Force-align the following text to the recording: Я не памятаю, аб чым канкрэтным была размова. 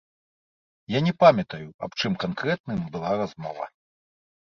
Я 0.93 0.99
не 1.09 1.13
памятаю, 1.25 1.67
аб 1.89 1.99
чым 2.01 2.19
канкрэтным 2.27 2.83
была 2.97 3.11
размова. 3.25 3.73